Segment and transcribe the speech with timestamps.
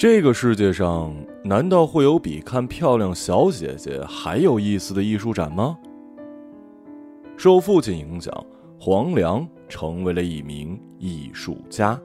[0.00, 5.76] 这个世界上难道会有比看漂亮小姐姐还有意思的艺术展吗？
[7.36, 8.32] 受父亲影响，
[8.78, 12.00] 黄良成为了一名艺术家。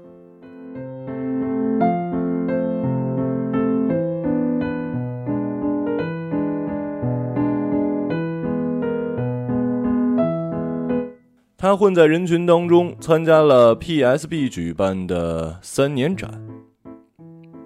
[11.57, 16.44] 他混在人群当中，参加了 PSB 举办的三年展。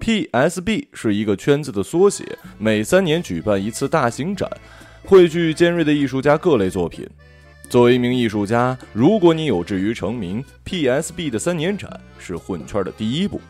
[0.00, 2.24] PSB 是一个圈子的缩写，
[2.58, 4.50] 每三年举办一次大型展，
[5.04, 7.06] 汇聚尖锐的艺术家各类作品。
[7.68, 13.40] 作为一名艺术家，如果你有志于成名，PSB 的三年展是混圈的第一步。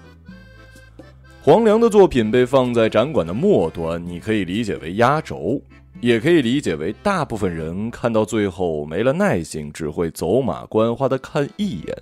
[1.41, 5.63] 黄良的作品被放在展馆的末端，你可以理解为压轴，
[6.01, 11.97] 也可以理解为大部分人看到最后没了耐心，只会走马观花的看一眼。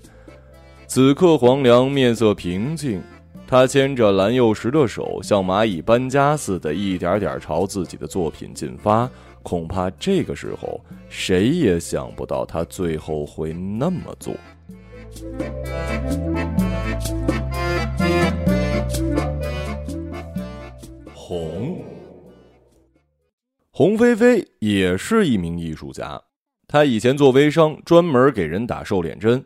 [0.88, 3.00] 此刻，黄良面色平静。
[3.50, 9.08] 他牵着蓝幼时的手，像蚂蚁搬家似的，一点点朝自己的作品进发。
[9.42, 14.34] 恐怕这个时候，谁也想不到他最后会那么做。
[21.14, 21.82] 红，
[23.70, 26.20] 红飞飞也是一名艺术家，
[26.66, 29.42] 他以前做微商，专门给人打瘦脸针。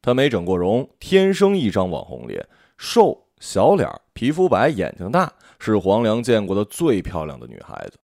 [0.00, 2.48] 他没整过容，天生一张网红脸。
[2.76, 7.98] 瘦小脸，皮肤白，眼睛大，是黄良见过的最漂亮的女孩子。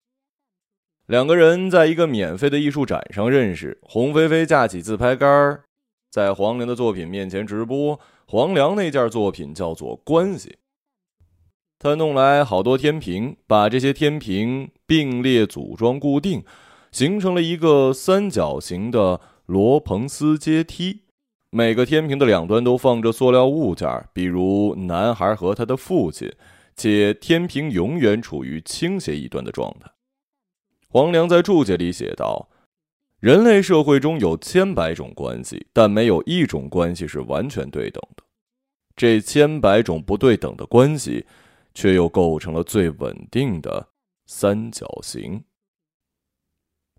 [1.08, 5.59] 两个人在一个免费的艺术展上认识，洪菲菲架起自拍杆，
[6.11, 8.00] 在黄良的作品面前直播。
[8.28, 10.50] 黄良那件作品叫做《关系》，
[11.80, 16.44] 他弄来好多天平，把这些天平并列组装固定，
[16.92, 21.06] 形成了一个三角形的罗彭斯阶梯。
[21.52, 26.32] 每个天平的两端都放着塑料物件，比如男孩和他的父亲，
[26.76, 29.89] 且天平永远处于倾斜一端的状态。
[30.89, 32.49] 黄良在注解里写道
[33.20, 38.23] ：“人类社会中有千百种关系，但没有一种关系是完全对等的。
[38.95, 41.26] 这千百种不对等的关系，
[41.73, 43.88] 却又构成了最稳定的
[44.27, 45.43] 三角形。”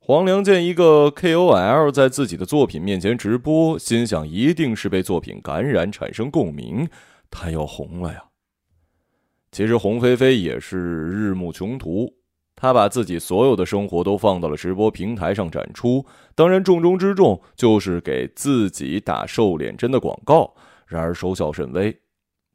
[0.02, 6.88] 黄良见一个 KOL 在自己的作品面前直播，心想一定是被作品感染，产生共鸣，
[7.30, 8.24] 他要红了呀。
[9.52, 12.14] 其实洪菲菲也是日暮穷途，
[12.56, 20.54] 他把自己所有的生活都放到了直播平台上展出，当然重中之重就是给自己打瘦脸针的广告。
[20.86, 22.00] 然而收效甚微，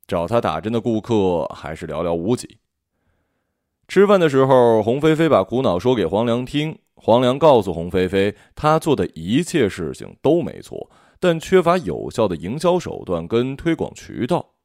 [0.08, 2.58] 找他打针的顾客还是寥寥无几。
[3.88, 6.80] 吃饭的时候，洪菲菲把苦恼说给黄良听。
[7.06, 10.90] 黄良告诉洪菲菲，他做的一切事情都没错，
[11.20, 14.56] 但缺乏有效的营销手段跟推广渠道。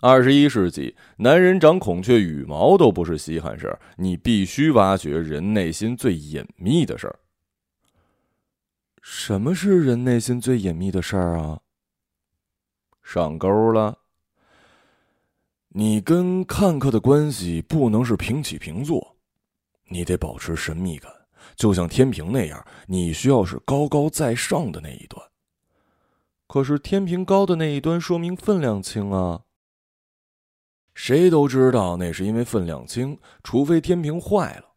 [0.00, 7.16] 二十一世纪，男人长孔雀羽毛都不是稀罕事儿，你必须挖掘人内心最隐秘的事儿。
[9.00, 11.60] 什么是人内心最隐秘的事儿啊？
[13.00, 13.96] 上钩了。
[15.68, 19.11] 你跟看客的关系不能是平起平坐。
[19.92, 21.12] 你得保持神秘感，
[21.54, 25.22] 就像天平那样，你需要是高高在上的那一端。
[26.48, 29.42] 可是天平高的那一端说明分量轻啊。
[30.94, 34.74] 谁都知道那是因为分量轻，除非天平坏了。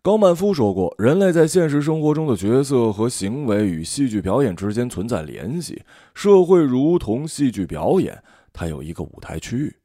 [0.00, 5.82] 高曼夫说过，人类在现实生活中的角色和行为与戏剧表演之间存在联系，
[6.14, 8.22] 社会如同戏剧表演，
[8.52, 9.76] 它有一个舞台区域。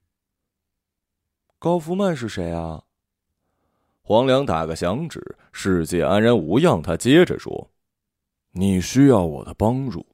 [1.57, 2.83] 高福曼是谁啊？
[4.11, 5.21] 黄良打个响指，
[5.53, 6.81] 世界安然无恙。
[6.81, 7.69] 他接着说
[8.51, 10.05] ：“你需要我的帮助。”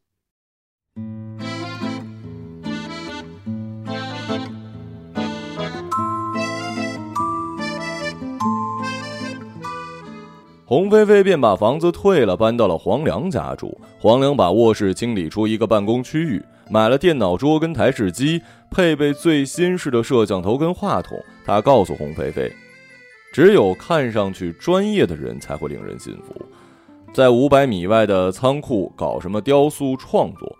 [10.63, 13.75] 洪菲菲便把房子退了，搬到了黄良家住。
[13.99, 21.17] 黄良把卧室清理出一个办公区域，买了电脑桌跟台式机，配备最新式的摄像头跟话筒。
[21.43, 22.53] 他告诉洪菲菲。
[23.33, 26.35] 只有看上去专业的人才会令人信服。
[27.13, 30.57] 在五百米外的仓库搞什么雕塑创作，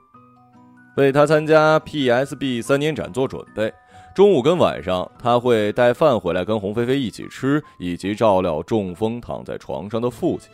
[0.96, 3.72] 为他参加 PSB 三年展做准备。
[4.16, 10.50] 中午跟晚上，他会带饭回来跟洪菲菲一起吃，以及照料中风躺在床上的父亲。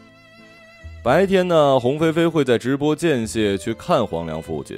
[1.02, 4.78] 白天呢，洪菲菲会在直播间隙去看黄良父亲。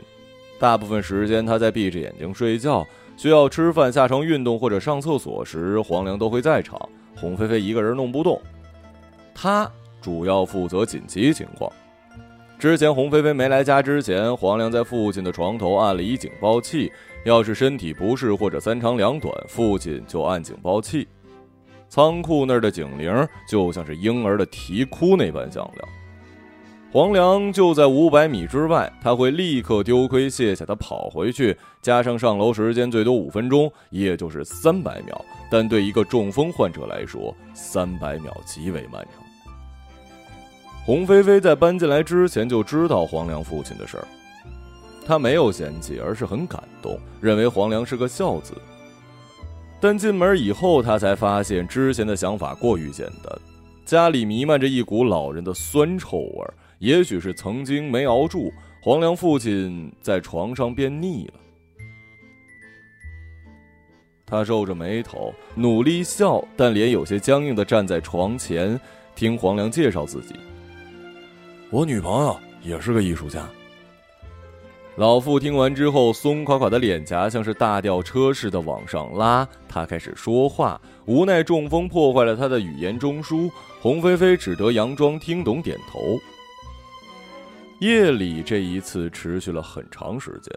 [0.60, 2.86] 大部分时间，他在闭着眼睛睡觉。
[3.18, 6.78] 需要吃饭、下床运动或者上厕所时，黄良都会在场。
[7.16, 8.42] 洪菲菲一个人弄不动，
[9.34, 9.70] 他
[10.02, 11.72] 主要负责紧急情况。
[12.58, 16.92] 之前洪菲菲没来家之前，黄良在父亲的床头按了一警报器，
[17.26, 21.08] 要是身体不适或者三长两短，父亲就按警报器。
[21.90, 25.90] 仓库那儿的警铃就像是婴儿的啼哭那般响亮。
[26.92, 35.26] 黄良就在五百米之外，他会立刻丢盔卸甲的跑回去，加上上楼时间最多五分钟，也就是三百秒。
[35.56, 39.24] 但对一个中风患者来说，三百秒极为漫长。
[40.86, 44.06] 洪菲菲在搬进来之前就知道黄良父亲的事儿，
[45.08, 48.54] 她没有嫌弃，而是很感动，认为黄良是个孝子。
[49.80, 53.40] 但进门以后，他才发现之前的想法过于简单，
[53.86, 56.54] 家里弥漫着一股老人的酸臭味儿。
[56.80, 58.52] 也许是曾经没熬住，
[58.84, 61.34] 黄良父亲在床上便腻了。
[64.26, 68.80] 他皱着眉头，努力笑，但脸有些僵硬的站在床前，
[69.16, 70.34] 听黄良介绍自己。
[71.70, 73.48] 我女朋友也是个艺术家。
[74.98, 79.46] 老妇听完之后，松垮垮的脸颊像是大吊车似的往上拉。
[79.68, 83.52] 他开始说话，无奈中风破坏了他的语言中枢。
[83.82, 86.18] 洪菲菲只得佯装听懂，点头。
[87.80, 90.52] 夜里这一次持续了很长时间，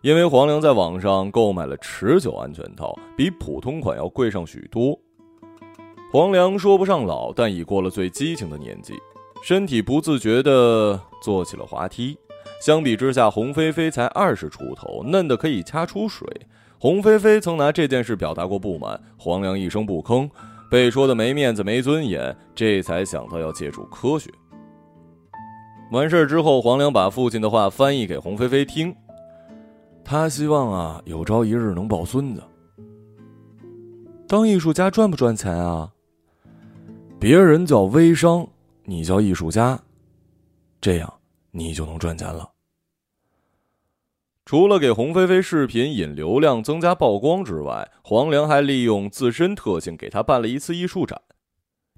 [0.00, 4.96] 因为黄良在网上购买了持久安全套，比普通款要贵上许多。
[6.12, 8.94] 黄良说不上老，但已过了最激情的年纪，
[9.42, 12.16] 身体不自觉地做起了滑梯。
[12.64, 16.26] 相比之下，洪菲菲才二十出头，嫩的可以掐出水。
[16.78, 20.30] 洪菲菲曾拿这件事表达过不满，黄良一声不吭，
[20.70, 24.30] 被说的没面子没尊严，这才想到要借助科学。
[25.90, 28.94] 完事之后，黄良把父亲的话翻译给洪菲菲听，
[30.10, 32.42] 他希望啊，有朝一日能抱孙子。
[34.26, 35.92] 当艺术家赚不赚钱啊？
[37.20, 38.48] 别人叫微商，
[38.84, 39.78] 你叫艺术家，
[40.80, 41.12] 这样。
[41.50, 42.50] 你就能赚钱了。
[44.46, 51.20] 除了给洪菲菲视频引流量、增加曝光之外，黄良还利用自身特性给他办了一次艺术展。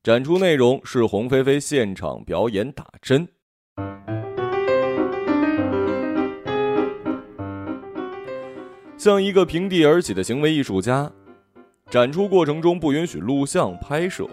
[0.02, 3.28] 展出内容是洪菲菲现场表演打针。
[9.00, 11.10] 像一个平地而起的行为艺术家，
[11.88, 14.28] 展出过程中不允许录像拍摄。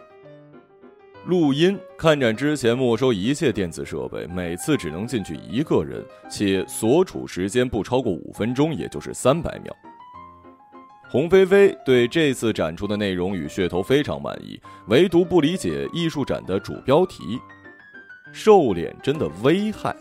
[1.25, 9.73] 录音看展之前没收一切电子设备，每次只能进去一个人，且所处时间不超过五分钟，也就是三百秒。
[11.07, 14.59] 洪菲菲对这次展出的内容与噱头非常满意，
[14.89, 17.39] 唯独不理解艺术展的主标题
[18.33, 19.95] “瘦脸针的危害”。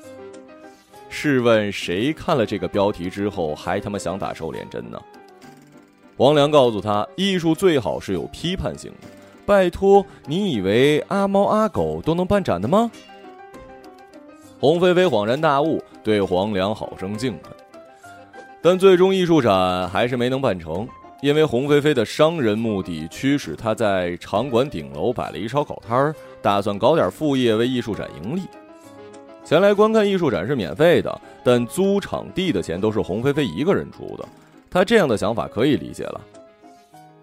[1.18, 5.00] 试问谁看了这个标题之后还他妈想打瘦脸针呢？
[6.18, 9.08] 王良告诉他，艺术最好是有批判性的。
[9.46, 12.90] 拜托，你以为阿猫阿狗都能办展的吗？
[14.60, 17.48] 洪菲菲恍然大悟，对黄良好生敬佩。
[18.60, 20.86] 但最终艺术展还是没能办成，
[21.22, 28.42] 因为洪菲菲的商人目的驱使她在场馆顶楼摆了一烧烤摊儿，打算搞点副业为艺术展盈利。
[29.46, 34.26] 前来观看艺术展是免费的，但租场地的钱都是洪菲菲一个人出的。
[34.68, 36.20] 他这样的想法可以理解了。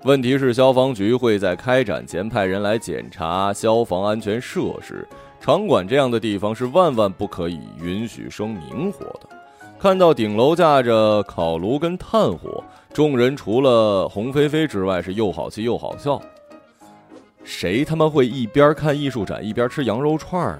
[0.04, 5.06] 问题是，消防局会在开展前派人来检查消防安全设施。
[5.42, 9.28] 场馆这样的地方是万万不可以允许生明火的。
[9.78, 12.64] 看到顶楼架着烤炉跟炭火，
[12.94, 16.22] 众人除了洪菲菲之外是又好气又好笑。
[17.44, 20.60] 谁他妈会一边看艺术展一边吃羊肉串啊？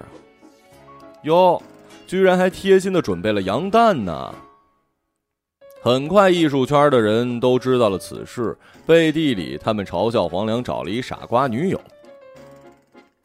[1.24, 1.60] 哟，
[2.06, 4.34] 居然还贴心的准备了羊蛋呢！
[5.82, 8.56] 很快，艺术圈的人都知道了此事。
[8.86, 11.80] 背地里，他们嘲笑黄良找了一傻瓜女友。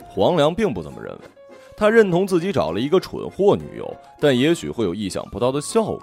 [0.08, 1.20] 黄良并不这么认为，
[1.75, 6.01] 他认同自己找了一个蠢货女友，但也许会有意想不到的效果。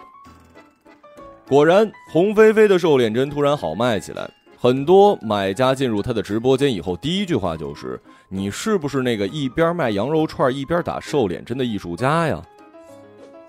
[1.49, 12.43] 果然，红菲菲的瘦脸针突然好卖起来，很多买家进入他的直播间以后，第一句话就是：“你是不是那个一边卖羊肉串一边打瘦脸针的艺术家呀？”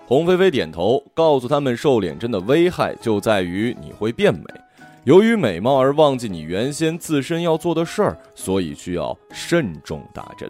[0.06, 4.44] 洪菲菲点头，告诉他们：瘦脸针的危害就在于你会变美，
[5.04, 10.48] 由于美貌而忘记你原先自身要做的事儿，所以需要慎重打针。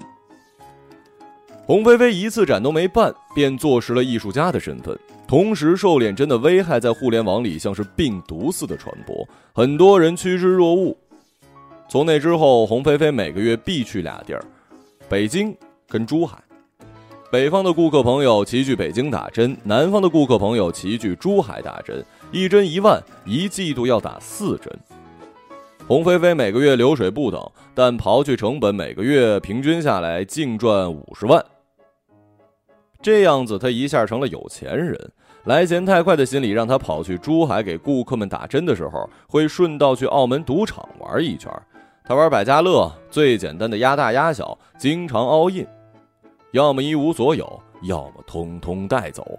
[1.68, 4.98] 洪菲菲一次展都没办，便坐实了艺术家的身份。
[5.26, 10.96] 同时，瘦脸针的危害在互联网里像是病毒似的传播，很多人趋之若鹜。
[11.86, 14.42] 从那之后，洪菲菲每个月必去俩地儿：
[15.10, 15.54] 北京
[15.86, 16.38] 跟珠海。
[17.30, 24.74] 北方的顾客朋友齐聚北京打针，南方的顾客朋友齐聚珠海打针，一针一万，一季度要打四针。
[25.86, 31.44] 洪菲菲每个月流水不等，但刨去成本，每个月平均下来净赚五十万。
[33.00, 34.96] 这样子他一下成了有钱人。
[35.44, 41.50] 来钱太快的心理让他跑去珠海给顾客们打针的时候，会顺道去澳门赌场玩一圈。
[42.04, 45.66] 他玩百家乐，最简单的压大压小，经常 all in，
[46.52, 49.38] 要么一无所有，要么通通带走。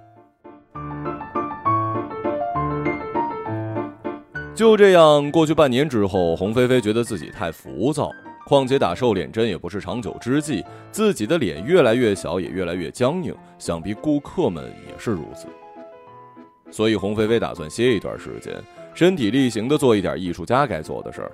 [4.56, 8.12] 就这样过去半年之后，洪菲菲觉得自己太浮躁，
[8.50, 15.46] 况且打瘦脸针也不是长久之计，自己的脸越来越小，也越来越僵硬，想必顾客们也是如此。
[16.72, 18.56] 所以洪菲菲打算歇一段时间，
[18.96, 21.32] 身体力行的做一点艺术家该做的事儿。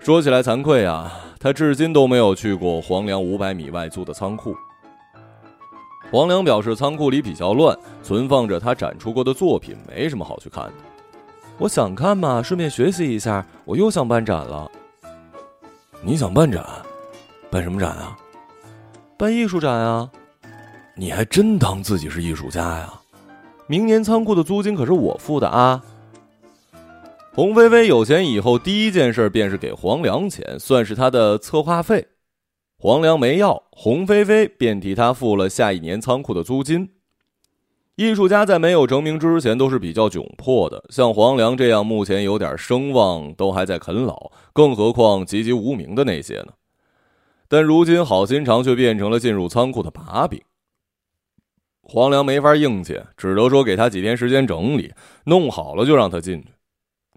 [0.00, 4.56] 说起来惭愧啊，他至今都没有去过黄梁五百米外租的仓库。
[6.10, 10.72] 黄梁表示，仓库里比较乱，存放着他展出过的作品，没什么好去看的。
[11.58, 13.46] 我想看嘛，顺便学习一下。
[13.64, 14.68] 我又想办展了。
[16.06, 16.64] 你想办展？
[17.50, 18.16] 办什么展啊？
[19.18, 20.08] 办艺术展啊！
[20.94, 22.92] 你还真当自己是艺术家呀？
[23.66, 25.82] 明年仓库的租金可是我付的啊！
[27.34, 32.06] 洪菲菲有钱以后，第一件事便是给黄良钱，算是他的策划费。
[32.78, 36.88] 黄良没要，洪菲菲便替他付了下一年仓库的租金。
[37.96, 46.52] 艺术家在没有成名之前都是比较窘迫的，像黄良这样目前有点声望，都还在啃老，更何况籍籍无名的那些呢？
[47.48, 50.42] 但如今好心肠却变成了进入仓库的把柄。
[51.80, 54.92] 黄良没法硬气，只得说给他几天时间整理，
[55.24, 56.48] 弄好了就让他进去。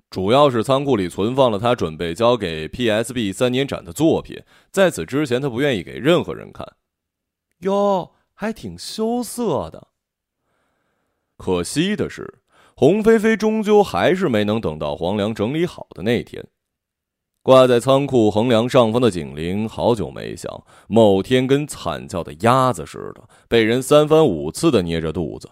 [0.10, 6.66] 主要是仓库里存放了他准备交给 PSB 三年展的作品，在此之前他不愿意给任何人看。
[7.64, 9.89] 哟，还挺羞涩的。
[11.40, 12.42] 可惜的是，
[12.76, 16.46] 洪菲菲终究还是没能等到黄粱整理好的那天。
[17.42, 25.50] 挂在仓库横梁上方的警铃好久没响，某天跟惨叫的鸭子似的，被人三番五次的捏着肚子。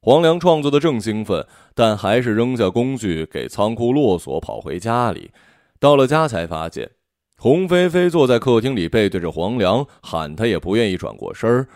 [0.00, 5.30] 黄粱创作的正兴奋，但还是扔下工具给仓库落锁，跑回家里。
[5.78, 6.90] 到了家才发现，
[7.36, 11.68] 洪菲菲坐在客厅里，背对着黄粱，喊他也不愿意转过身儿。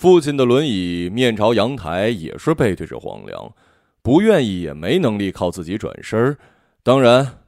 [0.00, 3.52] 父亲的轮椅面朝阳台，也是背对着黄粱，
[4.00, 6.38] 不愿意也没能力靠自己转身
[6.82, 7.40] 当然，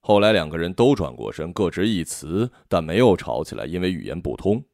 [0.00, 4.64] 后来两个人都转过身，各执一词，但没有吵起来，因为语言不通。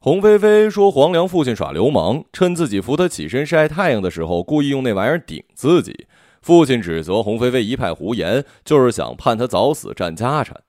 [0.00, 6.08] 洪菲菲说：“黄粱父亲耍流氓，趁自己扶他起身晒太阳的时候，故意用那玩意儿顶自己。
[6.40, 10.60] 父亲指责洪菲菲一派胡言，就是想判他早死占家产。”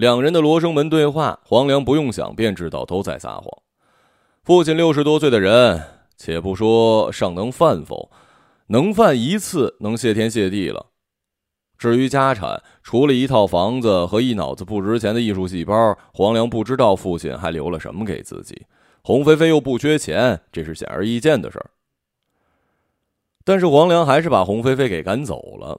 [0.00, 3.44] 两人的罗生门对话，黄粱不用想便知道都在撒谎。
[4.42, 5.78] 父亲六十多岁的人，
[6.16, 8.10] 且不说尚能犯否，
[8.68, 10.86] 能犯一次能谢天谢地了。
[11.76, 18.64] 至于家产，除了一套房子和一脑子不值钱的艺术细胞，黄粱不知道父亲还留了什么给自己。
[19.02, 21.70] 洪菲菲又不缺钱，这是显而易见的事儿。
[23.44, 25.78] 但是黄粱还是把洪菲菲给赶走了。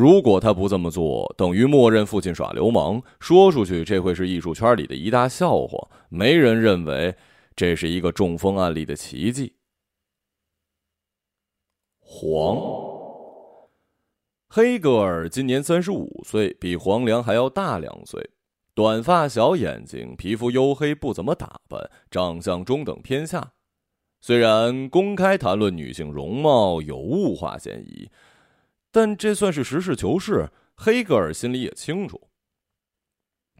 [0.00, 3.02] 如果他不这么做，等于默认父亲耍流氓。
[3.20, 5.90] 说出去，这会是艺术圈里的一大笑话。
[6.08, 7.14] 没人认为
[7.54, 9.52] 这是一个中风案例的奇迹。
[11.98, 12.56] 黄
[14.48, 18.30] 黑格尔今年三十五岁，比黄良还要大两岁，
[18.72, 23.52] 短发、小眼睛，皮肤黝黑，不怎么打扮，长相中等偏下。
[24.22, 28.08] 虽然公开谈论女性容貌有物化嫌疑。
[28.92, 32.28] 但这算是实事求是，黑格尔心里也清楚，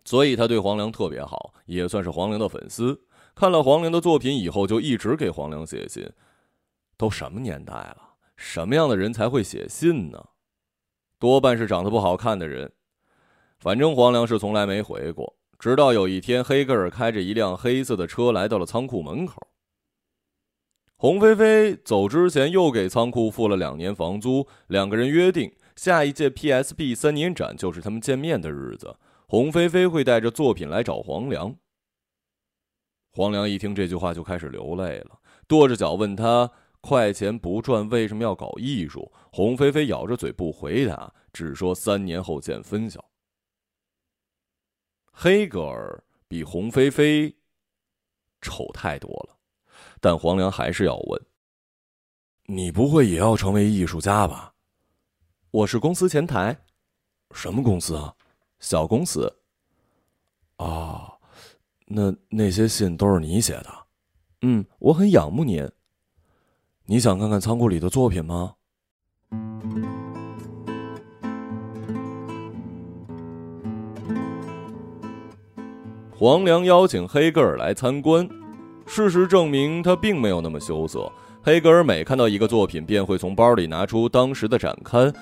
[0.05, 3.07] 所以他对黄良特别好，也算是黄良的粉丝。
[3.35, 6.11] 看了黄良的作品以后，就一直给黄良写信。
[6.97, 10.23] 都什么年代了，什么样的人才会写信呢？
[11.19, 12.73] 多半是长得不好看的人。
[13.59, 19.50] 反正黄良是从来没回过，直到有一天，黑格尔开着一辆黑色的车来到了仓库门口。
[21.01, 28.99] 洪菲菲走之前又给仓库付了两年房租，两个人约定下一届 PSB 三年展就是他们见面的日子。
[29.27, 31.57] 洪菲菲会带着作品来找黄良。
[33.13, 36.53] 黄良一听这句话就开始流泪了，跺着脚问他
[36.83, 43.03] ：“快钱不赚，为什么要搞艺术？”洪菲菲咬着嘴不回答，只说三年后见分晓。
[45.11, 47.35] 黑格尔比洪菲菲
[48.43, 49.40] 丑太多了。
[50.01, 51.23] 但黄良还是要问
[52.47, 54.55] ：“你不会也要成为艺术家吧？”
[55.53, 56.57] 我是公司前台，
[57.35, 58.15] 什么公司啊？
[58.61, 59.41] 小公司。
[60.57, 61.19] 哦，
[61.87, 63.87] 那那些信都是你写的？
[64.43, 65.71] 嗯，我很仰慕您。
[66.87, 68.55] 你想看看仓库里的作品吗？
[76.11, 78.40] 黄良邀请黑格尔来参观。
[78.93, 81.11] 事实证明，他并没有那么羞涩。
[81.45, 85.15] 黑格尔每看到一个作品，便会从包里拿出当时的展刊，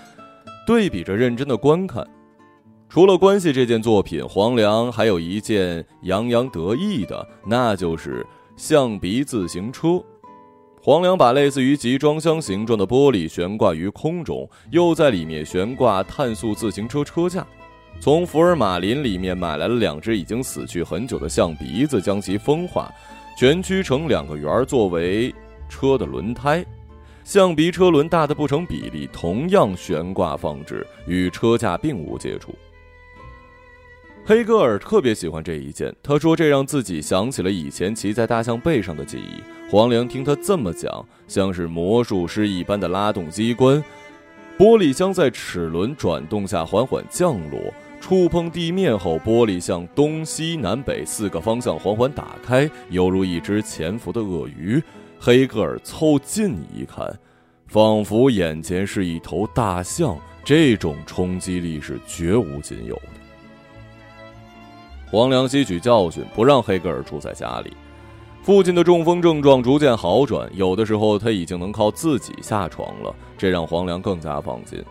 [0.67, 2.03] 对比着认真的观看。
[2.89, 10.03] 除了关系这件作品，黄良还有一件洋洋得意的，那就是象鼻自行车。
[10.81, 17.47] 黄良把类似于集装箱形状的玻璃悬挂于空中，又在里面悬挂碳素自行车车架。
[18.01, 22.91] 从福尔马林里面买来了两只已经死去很久的象鼻子，将其风化，
[23.39, 25.33] 全曲成两个圆作为
[25.69, 26.67] 车的轮胎。
[27.23, 32.53] 象鼻车轮大的不成比例，同样悬挂放置，与车架并无接触。
[34.27, 39.41] 黑格尔特别喜欢这一件，他说这让自己想起了以前骑在大象背上的记忆。
[39.71, 43.81] 黄良听他这么讲，像是魔术师一般的拉动机关，
[44.59, 54.83] 玻璃箱在齿轮转动下缓缓降落，触碰地面后，玻璃向东西南北四个方向缓缓打开，犹如一只潜伏的鳄鱼。
[55.21, 57.07] 黑格尔凑近一看，
[57.67, 63.03] 仿佛眼前是一头大象，这种冲击力是绝无仅有的。
[65.11, 67.77] 黄良吸取教训，不让黑格尔住在家里。
[68.43, 74.83] 父亲的中风症状逐渐好转，有的时候他已经能靠自己下床了，这让黄良更加放心。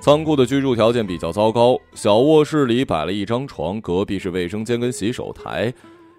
[0.00, 5.72] 仓库的居住条件比较糟糕，小卧室里摆了一张床，隔壁是卫生间跟洗手台，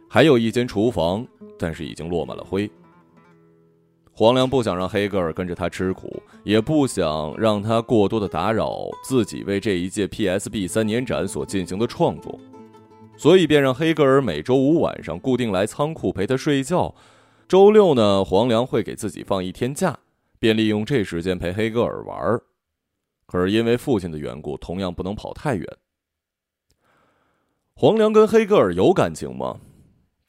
[0.08, 1.26] 还有一间厨房，
[1.58, 2.70] 但是已经落满了灰。
[4.12, 12.38] 黄良不想让黑格尔跟着他吃苦，也不想让他过多的打扰自己为这一届 PSB 三年展所进行的创作。
[13.16, 16.94] 所以便让黑格尔每周五晚上固定来仓库陪他睡觉，
[17.48, 19.98] 周六呢，黄良会给自己放一天假，
[20.38, 22.42] 便利用这时间陪黑格尔玩儿。
[23.32, 25.68] 可是因为父亲的缘故，同样不能跑太远。
[27.76, 29.60] 黄良跟黑格尔有感情吗？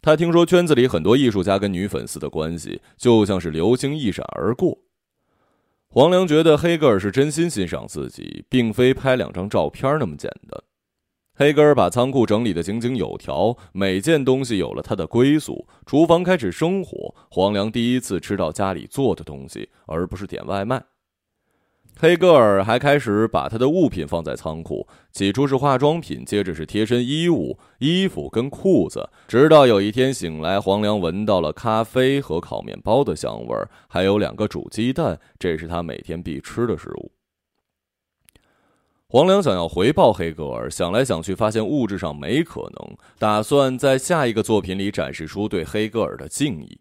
[0.03, 4.79] 他听说圈子里很多艺术家跟女粉丝的关系就像是流星一闪而过。
[5.89, 10.63] 黄良觉得黑格尔是真心欣赏自己，并非拍两张照片那么简单。
[11.35, 15.67] 黑格尔把仓库整理得井井有条，每件东西有了它的归宿。
[15.87, 20.85] 厨房开始生火，黄良第一次吃到家里做的东西，而不是点外卖。
[21.99, 37.13] 黑格尔还开始把他的物品放在仓库，起初是化妆品，接着是贴身衣物、衣服跟裤子，直到有一天醒来，黄良闻到了咖啡和烤面包的香味儿，还有两个煮鸡蛋，这是他每天必吃的食物。
[39.07, 46.81] 黄良想要回报黑格尔，想来想去发现物质上没可能，打算在下一个作品里展示出对黑格尔的敬意。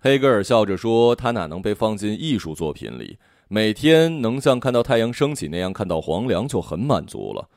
[0.00, 3.18] 黑格尔笑着说：“他哪能被放进艺术作品里？
[3.48, 7.48] 每天能像看到太阳升起那样看到黄良就很满足了。”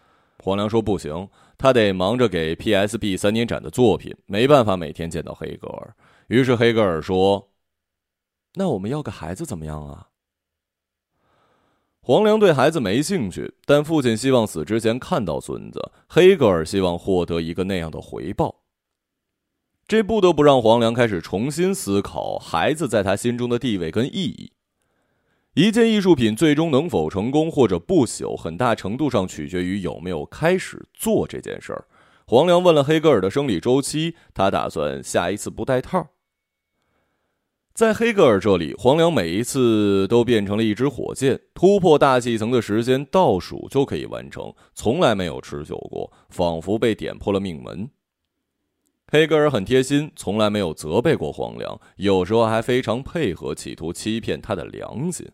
[0.43, 5.95] 黄良说：“不行，他得忙着给 PSB 三年展的作品，没办法每天见到黑格尔。”
[6.29, 7.49] 于是黑格尔说
[8.55, 10.07] ：“那我们要个孩子怎么样啊？”
[12.03, 15.91] 黄良对孩子没兴趣，但父亲希望死之前看到孙子。
[16.07, 18.63] 黑格尔希望获得一个那样的回报。
[19.87, 24.51] 这不得不让黄良开始重新思考孩子在他心中的地位跟意义。
[25.53, 31.85] 一件艺术品最终能否成功或者不朽，很大程度上取决于有没有开始做这件事儿。
[32.25, 36.07] 黄良问了黑格尔的生理周期，他打算下一次不戴套。
[37.73, 47.89] 在黑格尔这里，黄粱每一次都变成了一支火箭，突破大气层的时间倒数就可以完成，从来没有持久过，仿佛被点破了命门。
[49.07, 55.27] 黑格尔很贴心，从来没有责备过黄粱，有时候还非常配合，企图欺骗他的良心。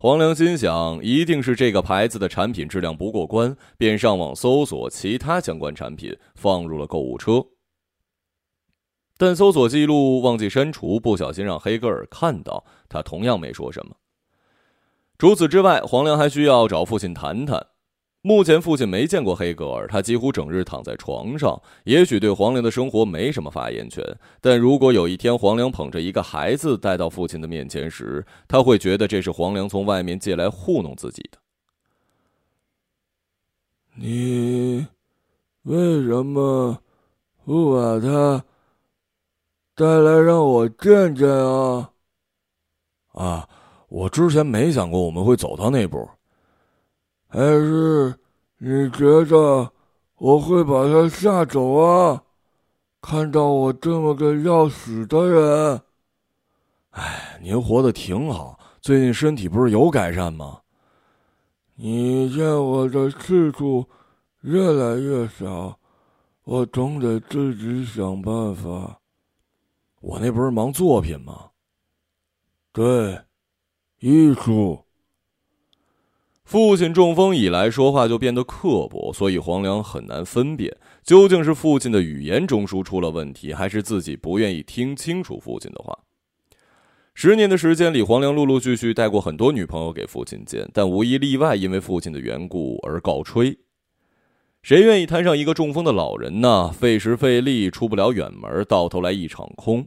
[0.00, 7.44] 黄良心想，一定是这个牌子的产品质量不过关，便上网搜索其他相关产品，放入了购物车。
[9.16, 13.96] 但搜索记录忘记删除，不小心让黑格尔看到，他同样没说什么。
[15.18, 17.66] 除此之外，黄良还需要找父亲谈谈。
[18.20, 24.04] 目前父亲没见过黑格尔，他几乎整日躺在床上，也许对黄粱的生活没什么发言权。
[24.40, 31.38] 但如果有一天黄粱捧着一个孩子带到父亲的面前时，他会觉得这是黄粱从外面借来糊弄自己的。
[33.94, 34.86] 你
[35.62, 36.82] 为什么
[37.44, 38.44] 不把他？
[39.74, 41.92] 带来让我见见啊！
[43.12, 43.48] 啊，
[43.88, 46.10] 我之前没想过我们会走到那步。
[47.28, 48.18] 还是
[48.56, 49.70] 你觉得
[50.16, 52.22] 我会把他吓走啊？
[53.00, 55.80] 看到我这么个要死的人，
[56.90, 60.60] 哎，您活得挺好，最近身体不是有改善吗？
[61.76, 63.86] 你见我的次数
[64.40, 65.78] 越来越少，
[66.42, 68.98] 我总得自己想办法。
[70.00, 71.50] 我那不是忙作品吗？
[72.72, 73.20] 对，
[74.00, 74.82] 艺术。
[76.48, 85.98] 父亲中风以来，说话就变得刻薄，所以黄良很难分辨究竟是父亲的语言中枢出了问题，还是自己不愿意听清楚父亲的话。
[87.12, 93.58] 十年的时间里，黄良陆陆续续带过很多女朋友给父亲见，但无一例外因为父亲的缘故而告吹。
[94.62, 96.72] 谁愿意摊上一个中风的老人呢？
[96.72, 99.86] 费时费力出不了远门，到头来一场空。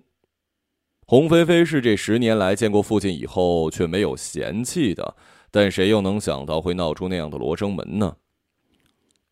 [1.08, 5.16] 洪菲菲是这十年来见过父亲以后却没有嫌弃的。
[5.52, 8.16] 但谁又能想到会闹出那样的罗生门呢？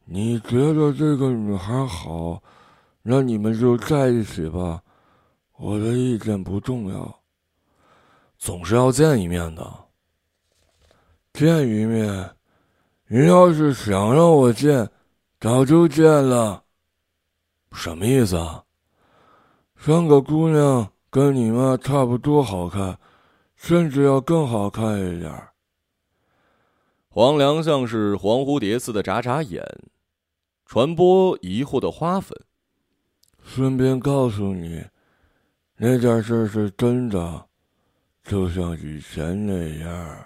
[0.06, 2.44] 你觉得这个女孩好，
[3.02, 4.82] 那你们就在一起吧。
[5.58, 7.20] 我的意见不重要。
[8.38, 9.72] 总是要见一面的。
[11.34, 12.32] 见一面，
[13.08, 14.90] 你要是想让我见，
[15.40, 16.64] 早就见了。
[17.72, 18.64] 什么意思啊？
[19.78, 22.98] 三个姑娘跟你妈差不多好看，
[23.56, 25.49] 甚至要更好看一点。
[27.12, 29.66] 黄粱像是黄蝴蝶似的眨眨眼，
[30.64, 32.38] 传播疑惑的花粉。
[33.44, 34.84] 顺便告诉你，
[35.76, 37.46] 那件事是真的，
[38.24, 40.18] 就像以前那样。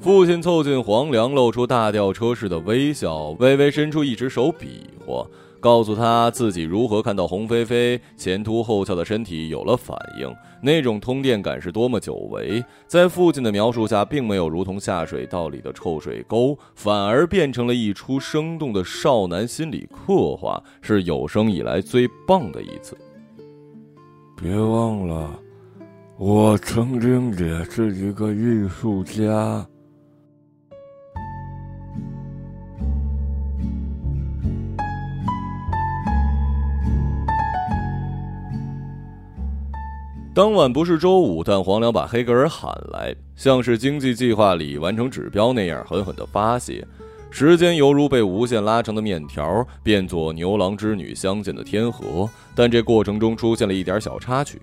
[0.00, 5.26] 父亲凑近黄粱，露出大吊车似的微笑，微微伸出一只手比划。
[5.60, 12.64] 告诉他自己如何看到红飞飞前凸后翘的身体有了反应，那种通电感是多么久违。
[12.86, 22.96] 在父亲的描述下，并没有如同下水道里的臭水沟，反而变成了一出生动的少男心理刻画，是有生以来最棒的一次。
[24.40, 25.38] 别忘了，
[26.16, 29.66] 我曾经也是一个艺术家。
[40.38, 46.86] 当晚不是周五，但黄良把黑格尔喊来，像是经济计划里完成指标那样，狠狠地发泄。
[47.28, 52.30] 时间犹如被无限拉长的面条，变作牛郎织女相见的天河。
[52.54, 54.62] 但这过程中出现了一点小插曲，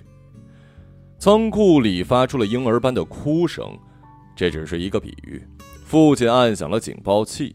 [1.20, 3.78] 仓库里发出了婴儿般的哭声，
[4.34, 5.46] 这只是一个比喻。
[5.84, 7.54] 父亲按响了警报器，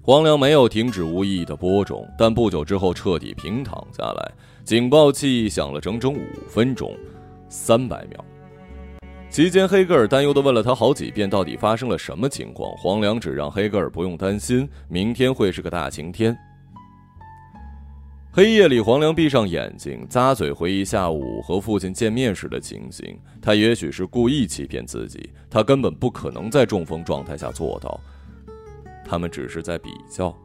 [0.00, 4.32] 黄良没有停止无意义的播种，但不久之后彻底平躺下来。
[4.64, 6.96] 警报器响了整整五分钟，
[7.48, 8.24] 三百秒。
[9.28, 12.70] 期间，黑格尔担忧地问了他好几遍，到底发生了什么情况。
[12.76, 16.36] 黄良只让黑格尔不用担心，明天会是个大晴天。
[18.32, 23.18] 黑夜里，黄良闭上眼睛，咂嘴回忆下午和父亲见面时的情形。
[23.40, 28.00] 他也许是故意欺骗自己，他根本不可能在中风状态下做到。
[29.04, 30.36] 他们只是在比较。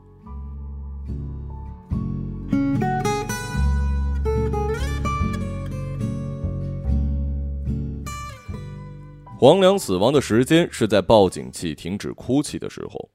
[9.37, 13.09] 黄良死亡的时间是在报警器停止哭泣的时候。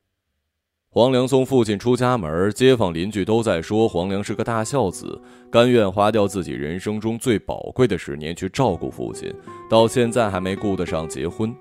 [0.90, 5.18] 黄良送父亲出家门，街坊邻居都在说黄良是个大孝子，
[5.50, 9.33] 甘愿花掉自己人生中最宝贵的十年去照顾父亲，
[9.70, 11.54] 到现在还没顾得上结婚。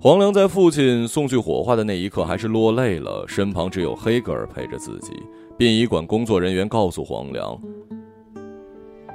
[0.00, 5.12] 黄良在父亲送去火化的那一刻还是落泪了，身旁只有黑格尔陪着自己。
[5.56, 7.56] 殡仪馆工作人员告诉黄良，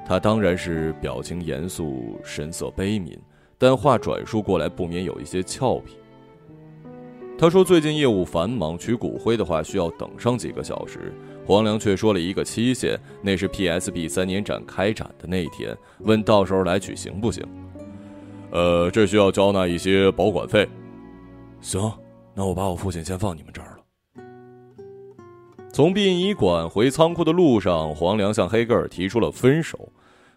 [0.08, 3.18] 他当然是表情严肃，神色悲悯。
[3.58, 5.98] 但话转述过来，不免有一些俏皮。
[7.38, 11.13] 他说：“最近业务繁忙，取骨灰的话需要等上几个小时。”
[11.46, 17.44] 黄良却说了一个期限，那是 PSB 三年展开展的那一天，问到时候来取行不行？
[18.52, 20.68] 呃，这需要交纳一些保管费。
[21.60, 21.91] 行，
[22.34, 24.24] 那我把我父亲先放你们这儿了。
[25.72, 29.89] 从殡仪馆回仓库的路上，黄良向黑格尔提出了分手。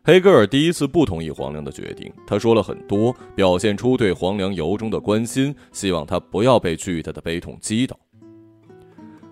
[0.08, 7.94] 黑格尔第一次不同意黄良的决定，他说了很多，表现出对黄良由衷的关心，希望他不要被巨大的悲痛击倒。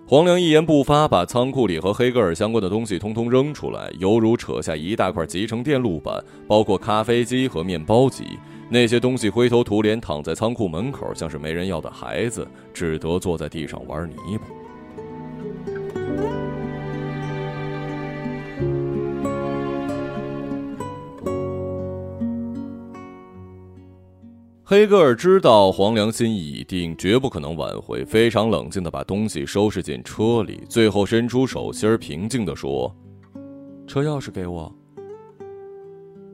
[0.05, 8.37] 黄良一言不发，把仓库里和黑格尔相关的东西通通扔出来，犹如扯下一大块集成电路板，包括咖啡机和面包机。
[8.69, 14.45] 那些东西灰头土脸躺在仓库门口，像是没人要的孩子，只得坐在地上玩泥巴。
[24.69, 32.93] 黑格尔知道黄良心意已定，绝不可能挽回，非常冷静地把东西收拾进车里，最后伸出手心，平静地说
[33.87, 34.69] ：“车钥匙给我。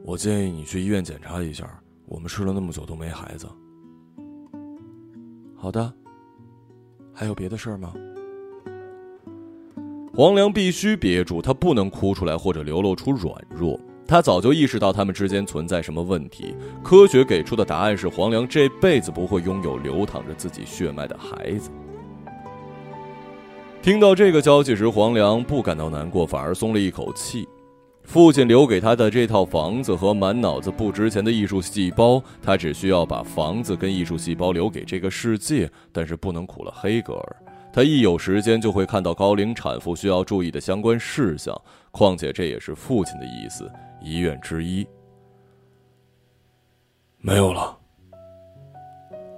[0.03, 3.47] 我建议你去医院检查一下，我们吃了那么久都没孩子。
[5.55, 5.93] 好的，
[7.13, 7.93] 还有别的事儿吗？
[10.11, 13.79] 黄良必须憋住，他不能哭出来或者流露出软弱。
[14.07, 16.55] 他早就意识到他们之间存在什么问题。
[16.83, 21.69] 科学给出的答案是，黄良这辈子不会拥有流淌着自己血脉的孩子。
[23.81, 27.47] 听到这个消息时，黄良不感到难过，反而松了一口气。
[28.03, 37.35] 父亲留给他的这套房子和满脑子不值钱的艺术细胞，他只需要把房子跟艺术细胞留给这个世界，但是不能苦了黑格尔。
[37.71, 41.59] 他一有时间就会看到高龄产妇需要注意的相关事项，
[41.91, 43.71] 况且这也是父亲的意思，
[44.03, 44.87] 医院之一。
[47.17, 47.79] 没有了，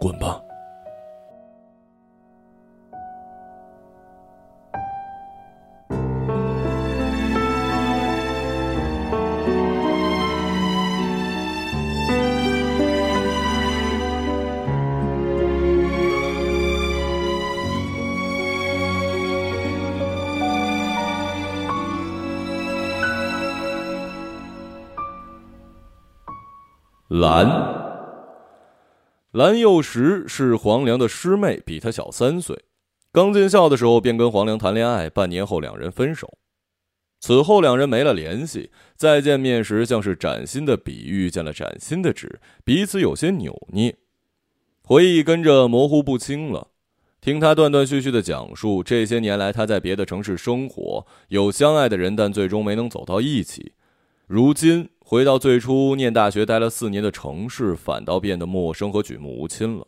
[0.02, 0.42] 滚吧。
[27.18, 27.48] 蓝，
[29.32, 32.66] 蓝幼时是黄良的师妹，比他小三岁。
[33.14, 36.38] 刚进校的时候便跟黄良谈恋爱，半年后两人分手。
[37.22, 43.96] 此后两人没了联系，再见面时像是崭新的笔遇见了崭新的纸，彼此有些扭捏，
[44.84, 46.68] 回忆跟着模糊不清了。
[47.22, 53.72] 听他断断续续的讲述，这些年来他在别的城市生活，有相爱的人，但最终没能走到一起。
[54.28, 54.90] 如今。
[55.08, 59.86] 回到最初念大学待了四年的城市，反倒变得陌生和举目无亲了。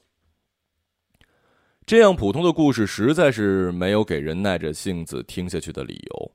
[1.87, 6.31] 这样普通的故事，实在是没有给人耐着性子听下去的理由。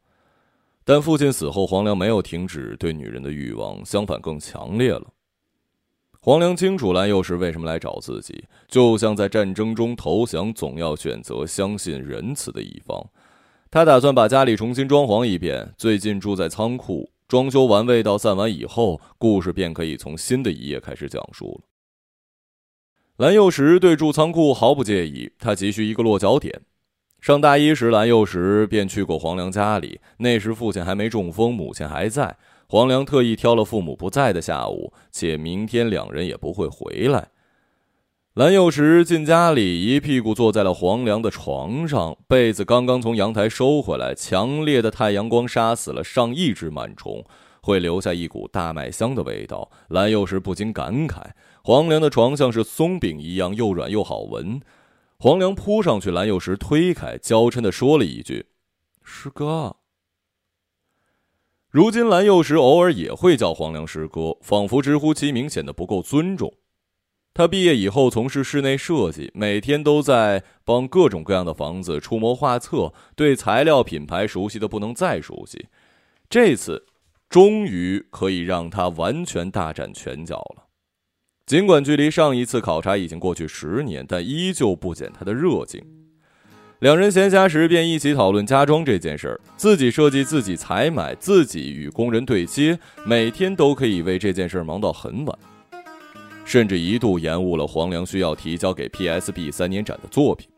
[0.83, 5.07] 但父亲死后，黄良没有停止对女人的欲望，相反更强烈了。
[6.19, 13.01] 黄良清楚蓝又是为什么来找自己，就像在战争中投降，总要选择相信仁慈的一方。
[13.71, 17.12] 他打算把家里重新装潢一遍，最近住在仓库。
[17.33, 21.67] 装修完，味道散完以后，故事便可以从新的一页开始讲述了。
[23.17, 26.61] 蓝幼时对住仓库毫不介意，他急需一个落脚点。
[27.23, 32.37] 上大一时，蓝幼时便去过黄良家里，那时父亲还没中风，母亲还在。
[32.69, 37.29] 黄良特意挑了父母不在的下午，且明天两人也不会回来。
[38.35, 44.15] 蓝幼时进家里，一屁股坐在了黄良的床上，被子刚刚从阳台收回来。
[44.15, 47.23] 强烈的太阳光杀死了上亿只螨虫，
[47.61, 49.71] 会留下一股大麦香的味道。
[49.89, 54.63] 蓝幼时不禁感慨：黄良的床像是松饼一样，又软又好闻。
[55.19, 58.47] 黄良扑上去，蓝幼时推开，娇嗔的说了一句
[59.05, 59.77] ：“师哥。”
[61.69, 66.55] 如今蓝幼时偶尔也会叫黄良师哥，仿佛直呼其名显得不够尊重。
[67.35, 75.69] 他毕业以后从事室内设计，每天都在帮各种各样的房子出谋划策，对材料品牌熟悉的不能再熟悉。
[76.29, 76.85] 这次，
[77.31, 80.65] 终于可以让他完全大展拳脚了。
[81.47, 85.83] 尽管距离上一次考察已经过去十年，但依旧不减他的热情。
[86.81, 95.39] 两人闲暇时便一起讨论家装这件事儿，自己设计、自己采买、自己与工人对接，每天都可以为这件事忙到很晚。
[96.53, 100.51] 甚至一度延误了黄良需要提交给 PSB 三年展的作品。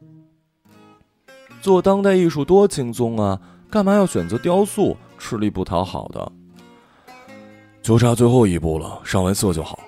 [1.60, 4.96] 做当代艺术多轻松啊，干嘛要选择雕塑？
[5.20, 6.32] 吃力不讨好的。
[7.80, 9.78] 就差最后一步了，上完色就好。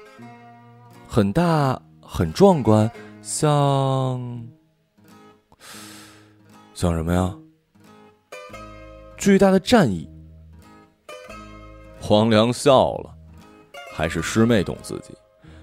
[1.08, 2.88] 很大，很壮观，
[3.20, 4.46] 像……
[6.72, 7.36] 像什么呀？
[9.16, 10.08] 巨大的战役。
[12.00, 13.12] 黄良笑了，
[13.92, 15.12] 还是师妹懂自己。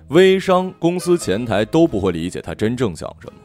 [0.09, 3.39] 微商公司前台都不会理解他真正想什么。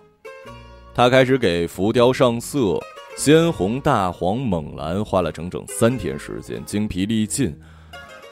[0.95, 2.79] 他开始给浮雕上色，
[3.17, 7.57] 鲜红、大黄、猛蓝，花了整整三天时间，精疲力尽。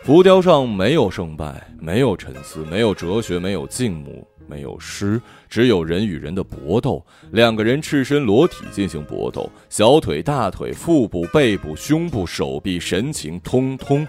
[0.03, 7.05] 浮雕上没有胜败，没有沉思，没有哲学，没有静穆，没有诗，只有人与人的搏斗。
[7.31, 14.07] 两个人赤身裸体进行搏斗，小腿、大腿、腹部、背部、胸部、手臂，神情通通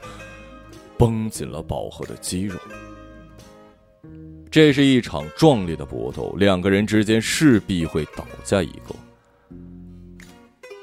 [0.98, 2.60] 绷紧了饱和的肌肉。
[4.50, 8.96] 这是一场壮烈的搏斗，两个人之间势必会倒下一个。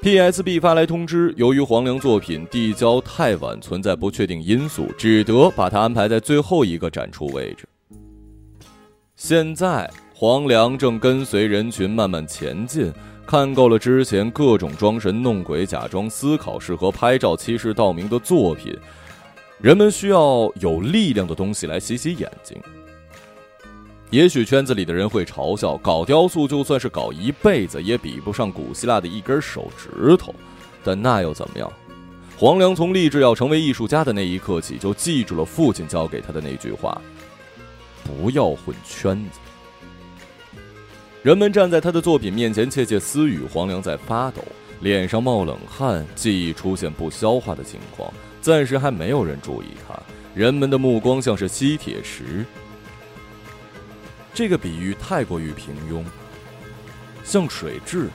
[0.01, 7.67] PSB 发来通知，由于黄良作品递交太晚，存在不确定因素，只得把它安排在最后一个展出位置。
[9.15, 12.93] 现在，黄良正跟随人群慢慢前进，
[13.25, 18.77] 看够了之前各种装神弄鬼、假装思考、适合拍照、欺世盗名的作品，
[19.59, 22.55] 人们需要有力量的东西来洗洗眼睛。
[24.15, 30.33] 也许圈子里的人会嘲笑，搞雕塑就算是搞一辈子，也比不上古希腊的一根手指头。
[30.85, 31.69] 但那又怎么样？
[32.37, 37.01] 黄良从立志要成为艺术家的那一刻起，就记住了父亲教给他的那句话：
[38.05, 39.39] 不要混圈子。
[41.21, 44.41] 人们站在他的作品面前窃窃私语，黄良在发抖，
[44.79, 48.09] 脸上冒冷汗，记忆出现不消化的情况。
[48.39, 49.93] 暂时还没有人注意他，
[50.33, 52.45] 人们的目光像是吸铁石。
[54.35, 56.03] 这个比喻太过于平庸，
[57.23, 58.09] 像水蛭，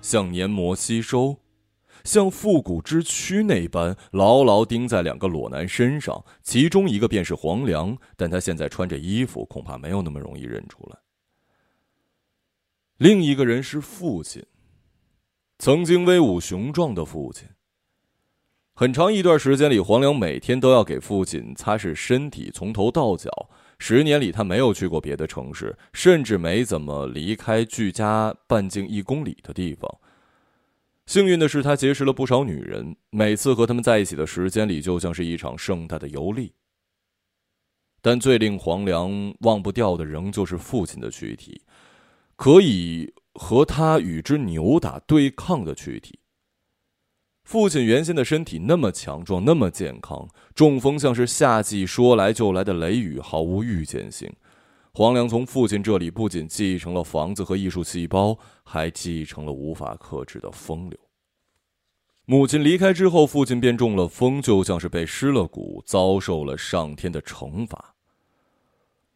[0.00, 1.36] 像黏膜吸收，
[2.04, 10.96] 像复古之躯那般牢牢钉在两个裸男身上，其中一个便是黄粱，但他现在穿着衣服，恐怕没有那么容易认出来。
[12.98, 14.46] 另一个人是父亲，
[15.58, 17.48] 曾经威武雄壮的父亲。
[18.74, 23.50] 很长一段时间里，黄粱每天都要给父亲擦拭身体，从头到脚。
[23.82, 29.90] 十年里，他没有去过别的城市，甚至没怎么离开距家半径一公里的地方。
[31.06, 36.52] 幸运的是，他结识了不少女人，每次和他们在一起的时间里，就像是一场盛大的游历。
[38.02, 41.62] 但最令黄粱忘不掉的，仍旧是父亲的躯体，
[42.36, 46.19] 可以和他与之扭打对抗的躯体。
[47.50, 54.32] 父亲原先的身体那么强壮，那么健康，中风像是夏季说来就来的雷雨，毫无预见性。
[54.92, 60.96] 黄粱从父亲这里不仅继承了房子和艺术细胞，还继承了无法克制的风流。
[62.24, 67.96] 母亲离开之后，父亲便中了风，就像是被失了骨，遭受了上天的惩罚。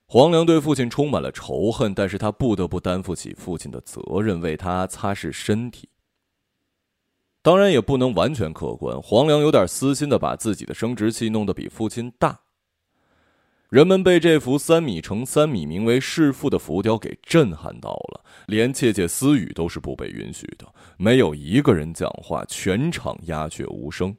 [0.06, 5.88] 黄粱对父亲充满了仇恨，但是他不得不担负起父亲的责任，为他擦拭身体。
[7.44, 12.40] 当然也不能完全客观，黄粱有点私心的把自己的生殖器弄得比父亲大。
[13.68, 24.16] 人们被这幅三米乘三米、名为《弑父》的浮雕给震撼到了，连窃窃私语都是不被允许的，没有一个人讲话，全场鸦雀无声。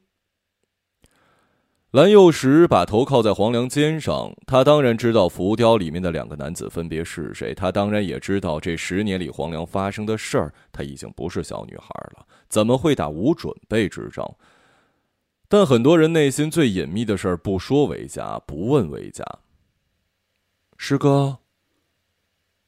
[1.89, 14.25] 蓝幼时把头靠在黄粱肩上，他当然知道浮雕里面的两个男子分别是谁，他当然也知道这十年里黄粱发生的事儿，他已经不是小女孩了，怎么会打无准备之仗？
[15.49, 19.25] 但很多人内心最隐秘的事儿，不说为佳，不问为佳。
[20.77, 21.37] 师哥，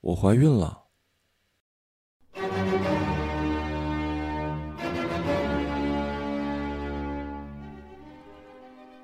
[0.02, 0.84] 我怀孕了。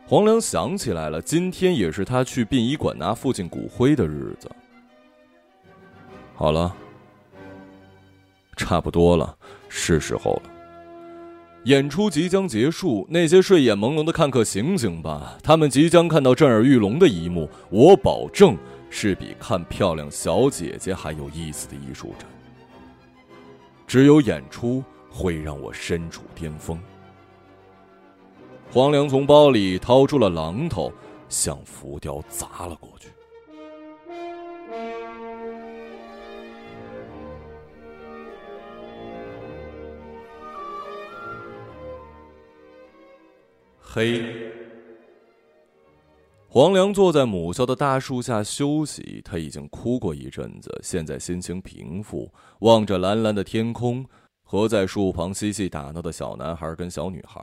[0.05, 4.51] 黄良想起来了，今天也是他去殡仪馆拿父亲骨灰的日子。
[6.35, 6.75] 好了，
[8.57, 9.37] 差不多了，
[9.69, 10.52] 是时候了。
[11.65, 17.49] 演出即将结束，那些睡眼朦胧的看客醒醒吧，他们即将看到震耳欲聋的一幕。
[17.69, 18.57] 我保证，
[18.89, 22.27] 是比看漂亮小姐姐还有意思的艺术展。
[23.87, 26.77] 只有演出会让我身处巅峰。
[28.69, 30.91] 黄粱从包里掏出了榔头，
[31.29, 33.07] 向浮雕砸了过去。
[43.93, 44.25] 黑。
[46.47, 52.27] 黄粱坐在母校的大树下休息，他已经哭过一阵子，现在心情平复，
[52.61, 54.03] 望着蓝蓝的天空
[54.41, 57.39] 和在树旁嬉戏打闹的小男孩跟小女孩。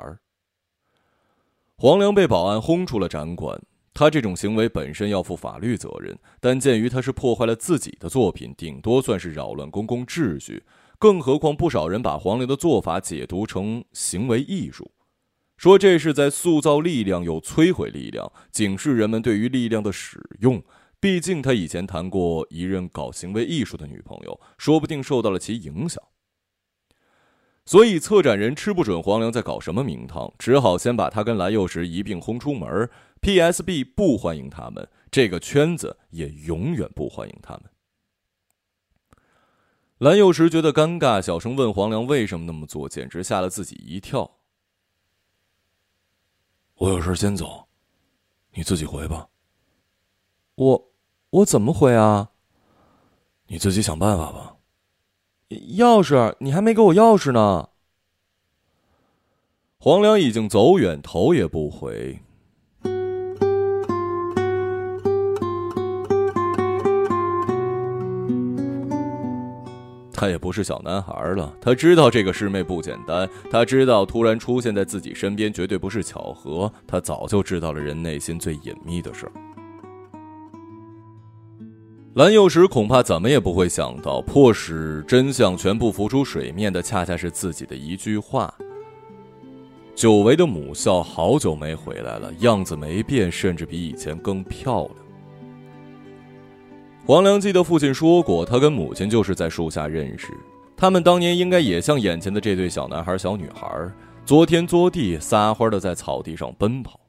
[1.77, 3.57] 黄粱被保安轰出了展馆，
[3.95, 10.65] 他这种行为本身要负法律责任，但鉴于他是破坏了自己的作品，顶多算是扰乱公共秩序。
[10.99, 14.91] 更何况不少人把黄粱的做法解读成行为艺术，
[15.61, 20.65] 说这是在塑造力量又摧毁力量，警示人们对于力量的使用。
[20.99, 26.03] 毕竟他以前谈过一任搞行为艺术的女朋友，说不定受到了其影响。
[27.67, 32.89] 所以，策展人吃不准黄粱在搞什么名堂，只好先把他跟蓝幼时一并轰出门。
[33.21, 37.65] P.S.B 不欢迎他们，这个圈子也永远不欢迎他们。
[39.99, 44.39] 蓝幼时觉得尴尬，小声问黄粱为什么那么做，简直吓了自己一跳。
[46.81, 47.67] 我有事先走，
[48.55, 49.29] 你自己回吧。
[50.55, 50.91] 我，
[51.29, 52.31] 我怎么回啊？
[53.49, 54.57] 你自己想办法吧。
[55.51, 57.69] 钥匙，你还没给我钥匙呢。
[59.79, 62.23] 黄粱已经走远，头也不回。
[70.21, 79.33] 他也不是小男孩了，他知道这个师妹不简单，他知道突然出现在自己身边绝对不是巧合，他早就知道了人内心最隐秘的事儿。
[82.13, 88.53] 蓝幼时恐怕怎么也不会想到，迫使真相全部浮出水面的，恰恰是自己的一句话。
[89.95, 95.00] 久违的母校好久没回来了，样子没变，甚至比以前更漂亮。
[97.11, 100.29] 黄良记得父亲说过，他跟母亲就是在树下认识，
[100.77, 103.69] 他们当年应该也像眼前的这对小男孩、小女孩，
[104.25, 107.01] 作天作地、撒欢的在草地上奔跑。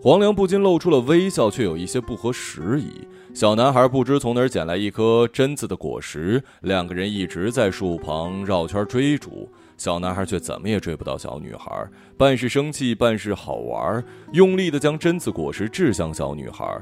[0.00, 3.06] 黄良不禁露出了微笑，却有一些不合时宜。
[3.34, 9.46] 小男孩不知从哪儿捡来一颗榛子的果实，两个人一直在树旁绕圈追逐。
[9.76, 11.86] 小男孩却怎么也追不到小女孩，
[12.16, 14.02] 半是生气，半是好玩，
[14.32, 16.80] 用力地将榛子果实掷向小女孩。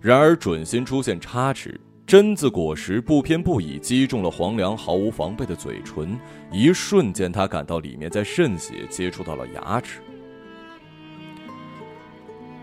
[0.00, 6.18] 然而准心出现差池，榛子果实不偏不倚击中了黄粱毫无防备的嘴唇，
[6.52, 10.00] 一瞬间他感到里面在渗血，接触到了牙齿。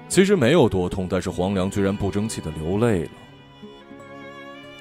[0.08, 3.12] 其实没有多痛，但是黄粱居然不争气的流泪了。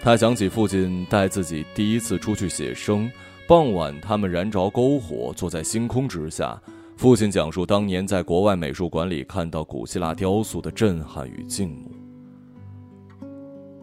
[0.03, 3.11] 他想起父亲带自己第一次出去写生，
[3.48, 6.61] 傍晚他们燃着篝火，坐在星空之下。
[6.96, 12.01] 父亲讲述当年在国外美术馆里看到古希腊雕塑的震撼与静穆。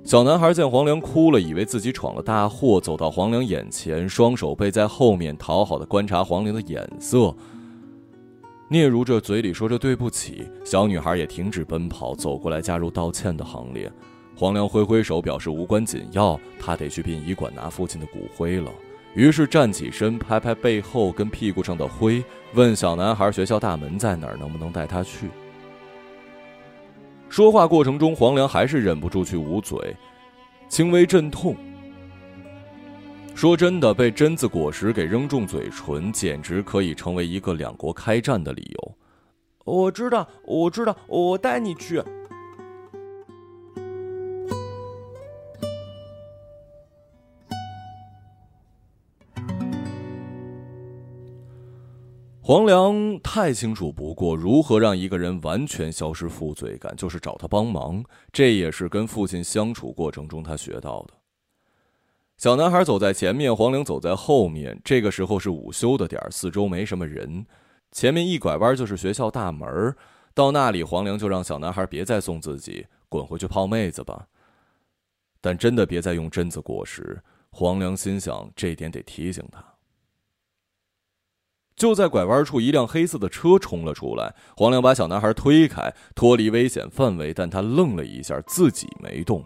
[0.10, 7.32] 小男孩见黄良哭了，以为自己闯了大祸，走到黄良眼前，双手背在后面，讨好的观察黄良的眼色。
[8.72, 13.91] 嗫嚅着嘴里说着对不起，小女孩也停止奔跑，走过来加入道歉的行列。
[14.36, 18.72] 黄良挥挥手表示无关紧要，他得去殡仪馆拿父亲的骨灰了。
[19.14, 22.24] 于是站起身，拍拍背后跟屁股上的灰，
[22.55, 25.30] 问小男孩学校大门在哪儿，能不能带他去。
[27.30, 29.95] 说话过程中，黄良还是忍不住去捂嘴，
[30.67, 31.55] 轻微阵痛。
[33.36, 38.95] 说真的，被榛子果实给扔中嘴唇，简直可以成为一个两国开战的理由。
[39.63, 42.03] 我知道，我知道，我带你去。
[52.49, 58.03] 黄良太清楚不过，如何让一个人完全消失负罪感，就是找他帮忙。
[58.33, 61.13] 这也是跟父亲相处过程中他学到的。
[62.37, 64.81] 小男孩走在前面，黄良走在后面。
[64.83, 67.45] 这个时候是午休的点儿，四周没什么人。
[67.91, 69.95] 前面一拐弯就是学校大门
[70.33, 74.25] 到那里，黄良就让小男孩别再送自己，滚回去泡妹子吧。
[75.39, 77.21] 但真的别再用榛子果实。
[77.51, 79.63] 黄良心想，这点得提醒他。
[81.80, 84.36] 就在拐弯处，一辆黑色的车冲了出来。
[84.57, 89.41] 黄良把小男孩推开，脱离危险范围，但他愣了一下，自己没动。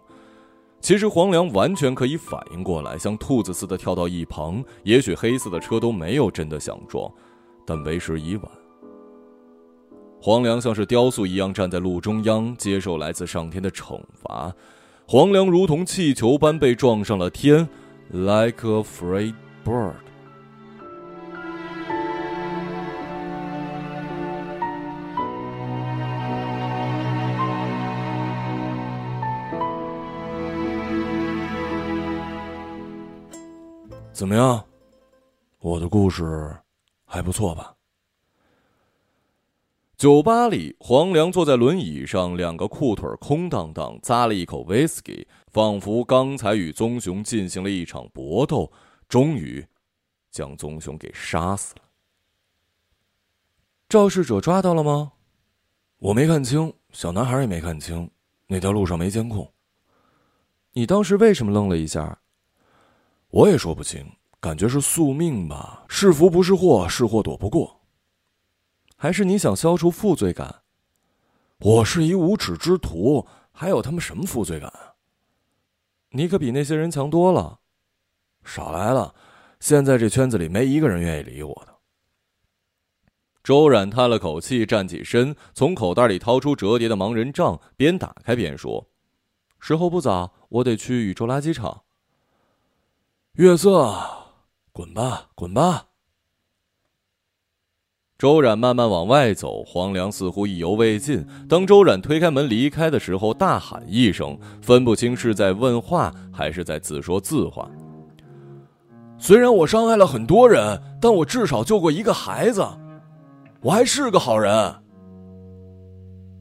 [0.82, 4.64] 其实黄良完全可以反应过来，像兔子似的跳到一旁。
[4.82, 7.10] 也许黑色的车都没有真的想撞，
[7.68, 8.46] 但为时已晚。
[10.20, 14.52] 黄良像是雕塑一样站在路中央，接受来自上天的惩罚。
[15.08, 17.70] 黄良如同气球般被撞上了天
[18.10, 19.94] ，like a free bird。
[34.24, 34.66] 怎么样，
[35.60, 36.58] 我的故事
[37.04, 37.76] 还不错吧？
[39.98, 48.72] 酒吧里，黄良坐在轮椅上，两个裤腿空荡荡，咂了一口威士忌，仿佛刚才与棕熊进行了一场搏斗，
[49.10, 49.68] 终于
[50.32, 51.82] 将棕熊给杀死了。
[53.90, 55.12] 肇事者抓到了吗？
[55.98, 58.10] 我没看清，小男孩也没看清，
[58.48, 59.52] 那条路上没监控。
[60.72, 62.18] 你当时为什么愣了一下？
[63.34, 64.06] 我也说不清，
[64.40, 67.82] 感觉是宿命吧，是福不是祸，是祸躲不过。
[68.96, 70.62] 还是你想消除负罪感？
[71.58, 74.72] 我是一无耻之徒，还有他们什么负罪感？
[76.12, 77.60] 你可比那些人强多了。
[78.44, 79.16] 少来了，
[79.60, 81.74] 现在这圈子里没一个人愿意理我的。
[83.44, 88.92] 周冉叹了口气，站起身，从口袋里掏出折叠的盲人杖，边打开边说
[89.60, 91.82] ：“时候不早，我得去宇宙垃圾场。”
[93.38, 93.92] 月色，
[94.72, 95.88] 滚吧，滚吧！
[98.16, 101.26] 周冉慢慢往外走，黄良似乎意犹未尽。
[101.50, 107.68] 当周冉推开门离开的时候，大喊一声，分不清是在问话还是在自说自话。
[109.18, 112.64] 虽然我伤害了很多人，但我至少救过一个孩子，
[113.62, 114.76] 我还是个好人。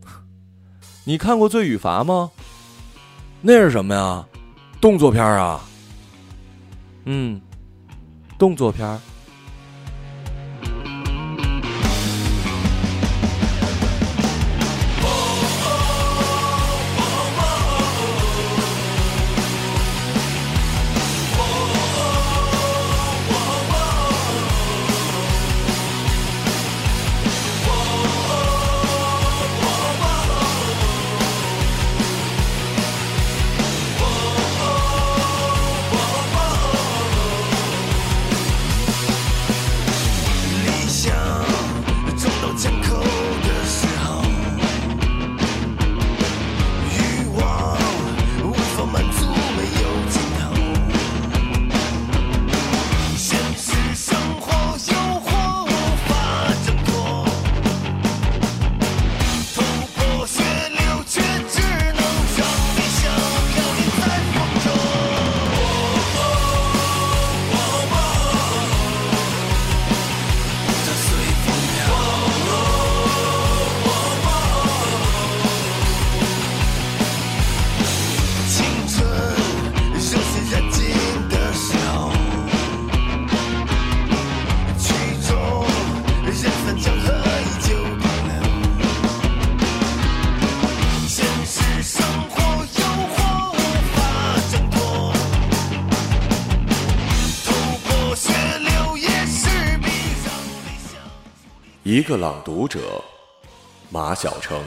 [1.05, 2.31] 你看过《罪与罚》吗？
[3.41, 4.27] 那是什么呀？
[4.79, 5.59] 动作片啊？
[7.05, 7.41] 嗯，
[8.39, 9.01] 动作片儿。
[101.93, 103.05] 一个朗读者，
[103.91, 104.59] 马晓成。